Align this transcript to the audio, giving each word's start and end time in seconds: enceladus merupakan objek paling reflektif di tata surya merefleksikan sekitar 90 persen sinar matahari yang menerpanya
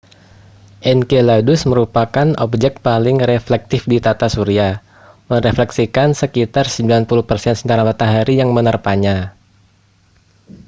enceladus 0.93 1.61
merupakan 1.71 2.27
objek 2.45 2.73
paling 2.87 3.17
reflektif 3.31 3.81
di 3.91 3.97
tata 4.05 4.27
surya 4.35 4.69
merefleksikan 5.31 6.09
sekitar 6.21 6.65
90 6.75 7.05
persen 7.29 7.53
sinar 7.59 7.79
matahari 7.87 8.33
yang 8.41 8.49
menerpanya 8.57 9.17